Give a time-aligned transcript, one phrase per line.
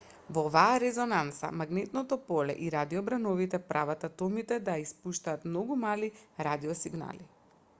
[0.35, 6.11] во оваа резонанца магнетното поле и радиобрановите прават атомите да испуштаат многу мали
[6.49, 7.29] радиосигнали